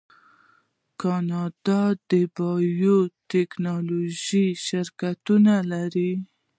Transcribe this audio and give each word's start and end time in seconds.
کاناډا 1.01 1.81
د 2.09 2.11
بایو 2.35 2.97
ټیکنالوژۍ 3.29 4.47
شرکتونه 4.65 5.53
لري. 5.71 6.11